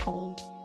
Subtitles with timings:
[0.00, 0.55] home.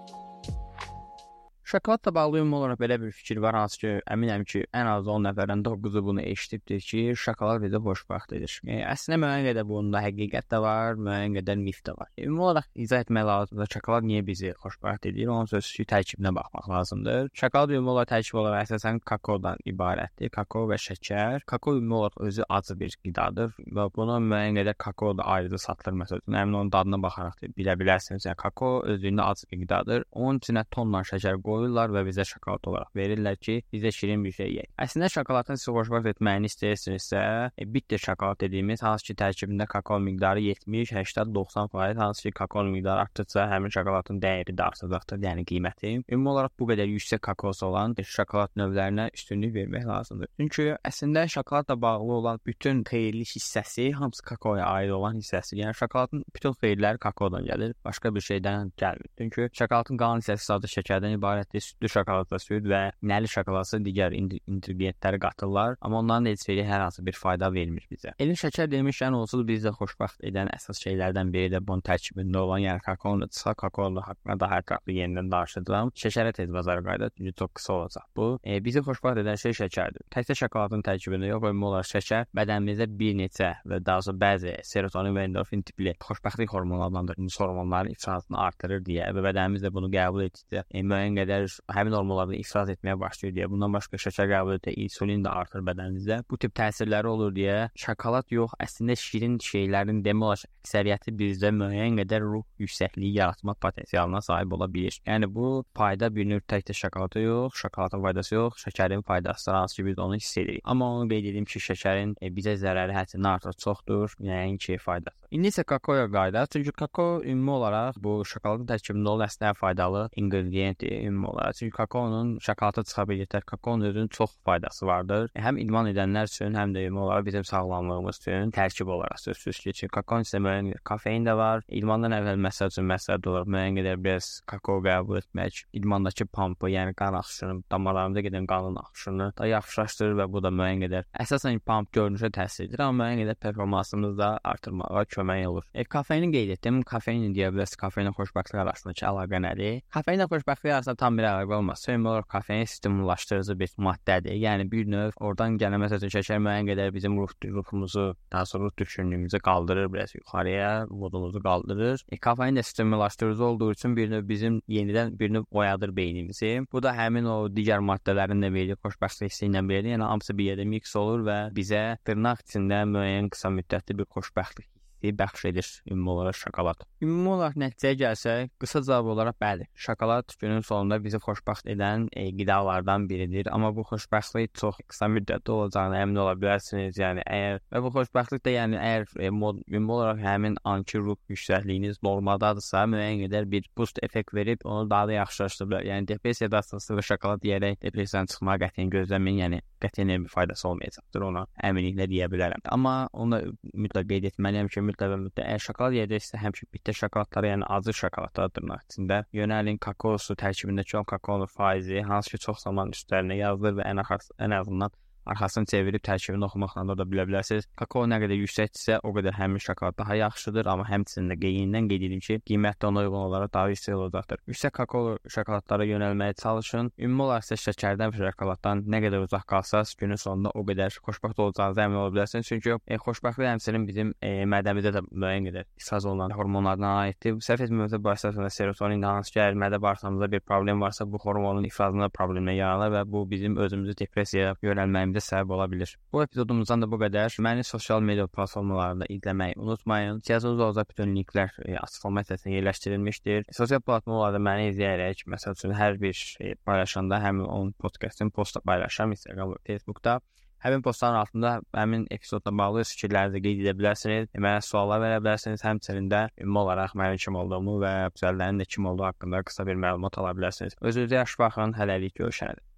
[1.71, 5.23] Şokoladla bağlı ümumi olaraq belə bir fikir var, hansı ki, əminəm ki, ən az 10
[5.23, 8.55] nəfərdən 9-u bunu eşidibdir ki, şokolad bizi xoşbəxt edir.
[8.65, 12.09] E, əslində müəyyən qədər bunda həqiqət də var, müəyyən qədər mif də var.
[12.17, 16.67] E, ümumi olaraq izah etmək lazımdır, şokolad niyə bizi xoşbəxt edir, onun sözsüz tərkibinə baxmaq
[16.73, 17.31] lazımdır.
[17.39, 21.47] Şokolad ümumi olaraq tərkib olaraq əsasən kakaodan ibarətdir, kakao və şəkər.
[21.53, 25.97] Kakao ümumi olaraq özü acı bir qidadır və buna müəyyən qədər kakao da ayrı satılır
[26.03, 26.37] məsələn.
[26.41, 28.27] Həmin onun dadına baxaraq da bilə bilərsiniz.
[28.27, 30.07] Yəni kakao özündə acı bir qidadır.
[30.11, 34.33] Onun içinə tonla şəkər qoyulur qoyurlar və bizə şokolad olaraq verirlər ki, bizə şirin bir
[34.35, 34.69] şey yeyək.
[34.81, 37.21] Əslində şokoladın xoşbəxt etməyini istəyirsinizsə,
[37.57, 42.63] e, bitter şokolad dediyimiz hansı ki tərkibində kakao miqdarı 70, 80, 90%, hansı ki kakao
[42.63, 45.93] miqdarı artdıqca həmin şokoladın dəyəri də artacaqdır, yəni qiyməti.
[46.09, 50.31] Ümumi olaraq bu qədər yüksək kakaosu olan şokolad növlərinə üstünlük vermək lazımdır.
[50.39, 55.61] Çünki əslində şokoladla bağlı olan bütün xeyirli hissəsi hamısı kakaoya aid olan hissəsidir.
[55.65, 59.11] Yəni şokoladın bütün xeyirləri kakaodan gəlir, başqa bir şeydən gəlmir.
[59.17, 64.13] Çünki şokoladın qalan hissəsi sadəcə şəkərdən ibarətdir əlbəttə südlü şokoladla süd və nəli şokoladsa digər
[64.15, 68.13] inqrediyentləri qatırlar, amma onların heç biri hər hansı bir fayda vermir bizə.
[68.19, 72.81] Elin şəkər demişkən onsuz bizi xoşbəxt edən əsas şeylərdən biri də bunun tərkibində olan, yəni
[72.85, 75.91] kakaonudsa, kakaolu haqqında daha ətraflı yenidən danışacağam.
[75.95, 78.29] Şəkərə tez bazara qayıdaq, çünki çox qısa olacaq bu.
[78.43, 80.07] E, bizi xoşbəxt edən şey şəkərdir.
[80.15, 85.15] Təkcə şokoladın tərkibində yox, ümumi olaraq şəkər bədənimizdə bir neçə və daha sonra bəzi serotonin
[85.17, 90.27] və endorfin tipli xoşbəxtlik hormonu adlandırdığımız hormonların ifrazını artırır deyə və bədənimiz də bunu qəbul
[90.27, 93.49] etdikcə e, müəyyən qədər şəkər həmin hormonlardan ifraz etməyə başlayır deyə.
[93.51, 96.21] Bundan başqa şəkər qəbul etə insulin də artır bədəninizdə.
[96.29, 101.99] Bu tip təsirləri olur deyə şokolad yox, əslində şirin şeylərin demək olar əksəriyyəti bizdə müəyyən
[102.01, 104.99] qədər ruh yüksəkliyi yaratmaq potensialına sahib ola bilir.
[105.07, 109.85] Yəni bu fayda bir növ təkcə şokolada yox, şokoladın faydası yox, şəkərin faydası hansı ki
[109.85, 110.61] biz onu hiss edirik.
[110.63, 115.17] Amma onu qeyd edim ki, şəkərin e, bizə zərəri həddindən artıq çoxdur, yəni ki, faydası.
[115.31, 116.47] İndi isə kakaoya qayıdaq.
[116.51, 121.57] Çünki kakao ümumi olaraq bu şokoladın tərkibində olan əslində faydalı inqrediyentdir ümumi olaraq.
[121.59, 125.29] Çünki kakaonun şokolada çıxa biləcək kakaonun özünün çox faydası vardır.
[125.35, 129.73] Həm idman edənlər üçün, həm də ümumi olaraq bizim sağlamlığımız üçün tərkib olaraq sözsüz ki,
[129.73, 131.65] çünki kakaonun isə müəyyən kofein də var.
[131.67, 136.95] İdmandan əvvəl məsəl üçün məsləhət olar müəyyən qədər biraz kakao qəbul etmək, idmandakı pumpı, yəni
[136.97, 141.91] qan axışını, damarlarımıza gedən qanın axışını da yaxşılaşdırır və bu da müəyyən qədər əsasən pump
[141.95, 145.65] görünüşə təsir edir, amma müəyyən qədər performansımızı da artırmağa kömək olur.
[145.73, 146.81] E, kofeini qeyd etdim.
[146.87, 149.79] Kofein deyə bilərsiniz, kofeinlə xoşbəxtlik arasındakı əlaqə nədir?
[149.95, 151.85] Kofeinlə xoşbəxtlik arasında tam bir əlaqə olmaz.
[151.89, 154.33] Ümumi olaraq kofein stimullaşdırıcı bir maddədir.
[154.41, 158.77] Yəni bir növ oradan gələn məsələn şəkər müəyyən qədər bizim ruh ruhumuzu, daha sonra ruh
[158.77, 162.05] düşündüyümüzü qaldırır biraz yuxarıya, modumuzu qaldırır.
[162.09, 166.65] E, kofein də stimullaşdırıcı olduğu üçün bir növ bizim yenidən bir növ oyadır beynimizi.
[166.71, 169.95] Bu da həmin o digər maddələrin də verdiyi xoşbəxtlik hissi ilə belədir.
[169.95, 174.69] Yəni hamısı bir yerdə miks olur və bizə dırnaq içində müəyyən qısa müddətli bir xoşbəxtlik
[175.01, 176.83] hissi bəxş edir ümumi olaraq şokolad.
[177.01, 182.29] Ümumi olaraq nəticəyə gəlsək, qısa cavab olaraq bəli, şokolad günün sonunda bizi xoşbəxt edən e,
[182.37, 186.99] qidalardan biridir, amma bu xoşbəxtlik çox qısa müddətli olacağına əmin ola bilərsiniz.
[187.01, 191.19] Yəni əgər və bu xoşbəxtlik də yəni əgər e, mod, ümumi olaraq həmin anki ruh
[191.31, 195.89] yüksəkliyiniz normaldadırsa, müəyyən qədər bir boost effekt verib onu daha da yaxşılaşdıra bilər.
[195.91, 199.41] Yəni depressiyadasınızsa və şokolad yeyərək depressiyadan çıxmağa qətiyyən gözləməyin.
[199.41, 202.61] Yəni qətiyyən bir faydası olmayacaqdır ona əminliklə deyə bilərəm.
[202.69, 203.39] Amma onu
[203.73, 207.95] mütləq qeyd etməliyəm ki, mütləq və mütləq əgər şokolad yeyəcəksə, həmişə bitter şokoladlara, yəni acı
[208.01, 209.21] şokoladlara dırnaq içində.
[209.35, 214.29] Yönəlin kakaosu tərkibindəki olan kakaonun faizi, hansı ki çox zaman üstlərinə yazılır və ən axır
[214.47, 214.93] ən azından
[215.25, 217.67] arxasını çevirib tərkibini oxumaqla da bilə bilərsiniz.
[217.77, 222.07] Kakao nə qədər yüksəkdirsə, o qədər həmin şokolad daha yaxşıdır, amma həmçinin də qeynindən qeyd
[222.07, 224.41] edim ki, qiymət də ona uyğun olaraq daha yüksək olacaqdır.
[224.51, 226.91] Yüksək kakao şokoladlara yönəlməyə çalışın.
[226.99, 231.41] Ümumi olaraq isə şəkərdən və şokoladdan nə qədər uzaq qalsaz, günün sonunda o qədər xoşbəxt
[231.45, 232.47] olacağınıza əmin ola bilərsiniz.
[232.47, 237.37] Çünki e, xoşbəxtlik həmçinin bizim e, mədəmizdə də müəyyən qədər ifraz olunan hormonlardan aiddir.
[237.45, 241.67] Səhv etmirəmsə, bu əsasında serotonin hansı ki, əgər mədə bağırsağımızda bir problem varsa, bu hormonun
[241.67, 245.91] ifrazında problemlə yaranır və bu bizim özümüzü depressiyaya yönəlməyimizə etməyimizə səbəb ola bilər.
[246.13, 247.35] Bu epizodumuzdan da bu qədər.
[247.43, 250.21] Məni sosial media platformalarında izləməyi unutmayın.
[250.27, 253.47] Cihazınızda olacaq bütün linklər e, açıq formatda yerləşdirilmişdir.
[253.51, 259.11] Sosial platformalarda məni izləyərək, məsəl üçün hər bir şey paylaşanda həmin onun podkastın posta paylaşıram
[259.17, 260.19] Instagram və Facebookda.
[260.61, 264.27] Həmin postların altında həmin epizodla bağlı fikirlərinizi qeyd edə bilərsiniz.
[264.37, 265.63] Mənə suallar verə bilərsiniz.
[265.65, 269.81] Həmçinin də ümumi olaraq mənim kim olduğumu və düzəllərin də kim olduğu haqqında qısa bir
[269.87, 270.77] məlumat ala bilərsiniz.
[270.85, 271.73] Özünüzə yaxşı baxın.
[271.81, 272.70] Hələlik görüşənədək.